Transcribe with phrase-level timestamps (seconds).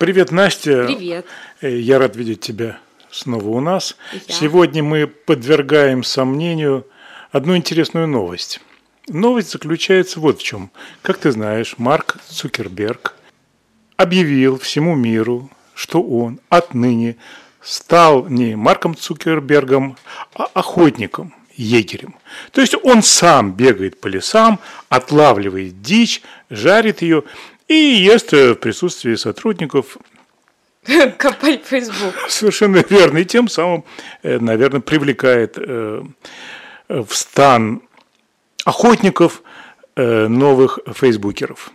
[0.00, 0.86] Привет, Настя.
[0.86, 1.26] Привет.
[1.60, 2.78] Э, Я рад видеть тебя
[3.10, 3.98] снова у нас.
[4.14, 4.34] Я.
[4.34, 6.86] Сегодня мы подвергаем сомнению
[7.32, 8.62] одну интересную новость.
[9.08, 10.70] Новость заключается вот в чем.
[11.02, 13.14] Как ты знаешь, Марк Цукерберг
[13.98, 17.16] объявил всему миру, что он отныне
[17.60, 19.98] стал не Марком Цукербергом,
[20.34, 22.14] а охотником, егерем.
[22.52, 27.24] То есть он сам бегает по лесам, отлавливает дичь, жарит ее
[27.70, 29.96] и ест э, в присутствии сотрудников
[31.18, 32.14] Компания Facebook.
[32.28, 33.18] Совершенно верно.
[33.18, 33.84] И тем самым,
[34.22, 36.02] э, наверное, привлекает э,
[36.88, 37.82] в стан
[38.64, 39.42] охотников
[39.96, 41.70] новых фейсбукеров.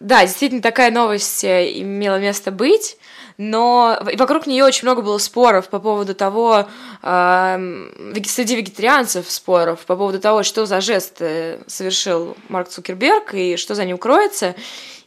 [0.00, 2.96] Да, действительно, такая новость э, имела место быть,
[3.38, 6.66] но вокруг нее очень много было споров по поводу того,
[7.02, 13.56] веге- среди вегетарианцев споров по поводу того, что за жест э, совершил Марк Цукерберг и
[13.56, 14.54] что за ним кроется.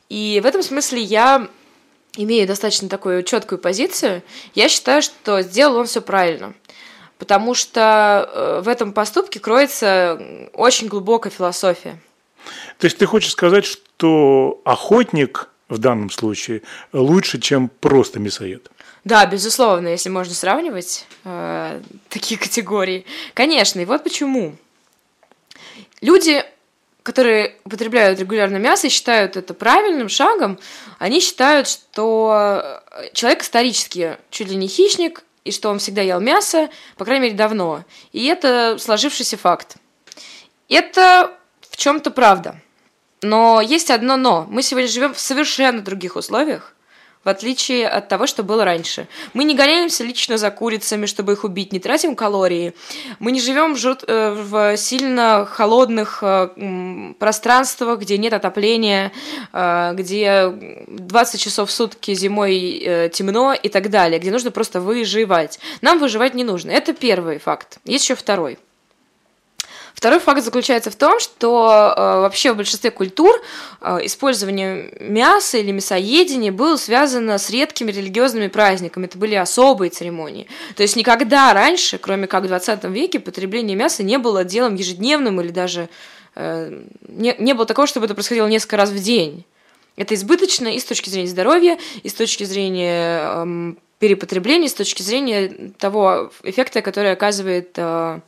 [0.09, 1.47] И в этом смысле я
[2.17, 4.23] имею достаточно такую четкую позицию.
[4.53, 6.53] Я считаю, что сделал он все правильно.
[7.17, 10.19] Потому что э, в этом поступке кроется
[10.53, 11.97] очень глубокая философия.
[12.77, 16.61] То есть ты хочешь сказать, что охотник в данном случае
[16.93, 18.69] лучше, чем просто мясоед?
[19.03, 23.05] Да, безусловно, если можно сравнивать э, такие категории.
[23.33, 24.55] Конечно, и вот почему.
[26.01, 26.43] Люди,
[27.03, 30.59] которые употребляют регулярно мясо и считают это правильным шагом,
[30.97, 32.81] они считают, что
[33.13, 37.35] человек исторически чуть ли не хищник, и что он всегда ел мясо, по крайней мере,
[37.35, 37.85] давно.
[38.11, 39.77] И это сложившийся факт.
[40.67, 41.31] Это
[41.69, 42.59] в чем-то правда.
[43.25, 44.45] Но есть одно но.
[44.49, 46.73] Мы сегодня живем в совершенно других условиях,
[47.23, 49.07] в отличие от того, что было раньше.
[49.33, 52.75] Мы не гоняемся лично за курицами, чтобы их убить, не тратим калории.
[53.17, 59.11] Мы не живем в, жут- э, в сильно холодных э, пространствах, где нет отопления,
[59.51, 60.53] э, где
[60.87, 65.59] 20 часов в сутки зимой темно и так далее, где нужно просто выживать.
[65.81, 66.69] Нам выживать не нужно.
[66.69, 67.79] Это первый факт.
[67.85, 68.59] Есть еще второй.
[69.95, 73.33] Второй факт заключается в том, что э, вообще в большинстве культур
[73.79, 79.05] э, использование мяса или мясоедение было связано с редкими религиозными праздниками.
[79.05, 80.47] Это были особые церемонии.
[80.75, 85.39] То есть никогда раньше, кроме как в 20 веке, потребление мяса не было делом ежедневным
[85.39, 85.87] или даже
[86.35, 89.45] э, не, не было такого, чтобы это происходило несколько раз в день.
[89.95, 94.73] Это избыточно и с точки зрения здоровья, и с точки зрения эм, перепотребления, и с
[94.73, 98.19] точки зрения того эффекта, который оказывает э,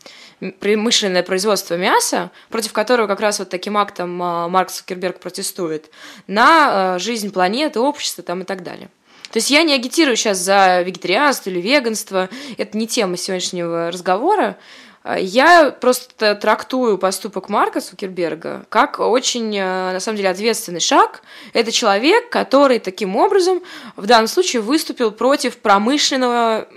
[0.60, 5.90] промышленное производство мяса, против которого как раз вот таким актом э, Марк Цукерберг протестует,
[6.28, 8.90] на э, жизнь планеты, общества там и так далее.
[9.32, 14.58] То есть я не агитирую сейчас за вегетарианство или веганство, это не тема сегодняшнего разговора.
[15.08, 21.22] А, Я просто трактую поступок Марка Цукерберга как очень, э, на самом деле, ответственный шаг.
[21.54, 23.62] Это человек, который таким образом
[23.96, 26.68] в данном случае выступил против промышленного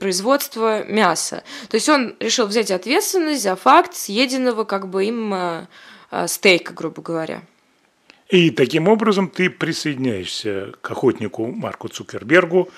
[0.00, 1.44] производства мяса.
[1.68, 5.66] То есть он решил взять ответственность за факт съеденного как бы им э,
[6.10, 7.42] э, стейка, грубо говоря.
[8.28, 12.68] И таким образом ты присоединяешься к охотнику Марку Цукербергу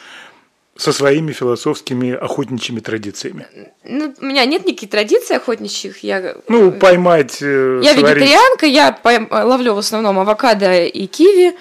[0.81, 3.47] со своими философскими охотничьими традициями.
[3.85, 6.03] Ну, у меня нет никаких традиций охотничьих.
[6.03, 8.17] Я Ну, поймать, э, Я сварить.
[8.17, 11.53] вегетарианка, я пойм- ловлю в основном авокадо и киви,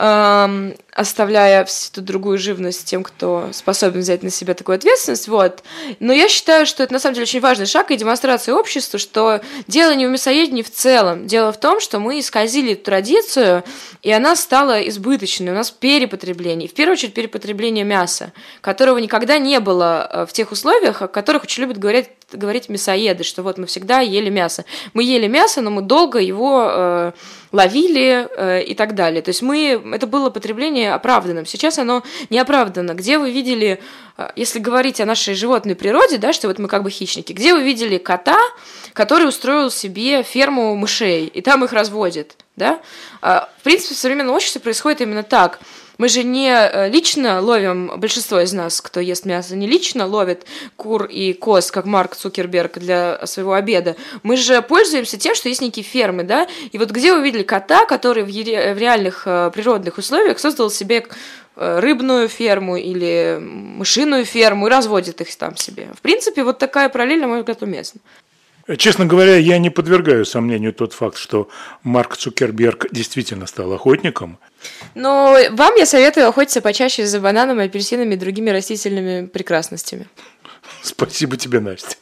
[0.00, 5.28] эм, оставляя всю другую живность тем, кто способен взять на себя такую ответственность.
[5.28, 5.62] Вот.
[6.00, 9.40] Но я считаю, что это на самом деле очень важный шаг и демонстрация обществу, что
[9.66, 11.26] дело не в мясоедении в целом.
[11.26, 13.62] Дело в том, что мы исказили эту традицию,
[14.02, 15.52] и она стала избыточной.
[15.52, 16.68] У нас перепотребление.
[16.68, 21.44] В первую очередь перепотребление мяса, которого никогда не было э, в тех условиях, о которых
[21.44, 24.64] очень любят говорить говорить мясоеды, что вот мы всегда ели мясо.
[24.94, 27.12] Мы ели мясо, но мы долго его э,
[27.52, 29.22] ловили э, и так далее.
[29.22, 31.46] То есть мы, это было потребление оправданным.
[31.46, 32.94] Сейчас оно не оправдано.
[32.94, 33.80] Где вы видели,
[34.16, 37.54] э, если говорить о нашей животной природе, да, что вот мы как бы хищники, где
[37.54, 38.38] вы видели кота,
[38.92, 42.80] который устроил себе ферму мышей, и там их разводит, да?
[43.22, 45.60] А, В принципе, в современном обществе происходит именно так.
[46.00, 50.46] Мы же не э, лично ловим, большинство из нас, кто ест мясо, не лично ловит
[50.76, 53.96] кур и коз, как Марк Цукерберг для своего обеда.
[54.22, 56.48] Мы же пользуемся тем, что есть некие фермы, да?
[56.72, 60.70] И вот где вы видели кота, который в, ере- в реальных э, природных условиях создал
[60.70, 61.06] себе
[61.56, 65.90] э, рыбную ферму или мышиную ферму и разводит их там себе.
[65.94, 68.00] В принципе, вот такая параллель, на мой взгляд, уместна.
[68.76, 71.48] Честно говоря, я не подвергаю сомнению тот факт, что
[71.82, 74.38] Марк Цукерберг действительно стал охотником.
[74.94, 80.06] Но вам я советую охотиться почаще за бананами, апельсинами и другими растительными прекрасностями.
[80.82, 81.96] Спасибо тебе, Настя.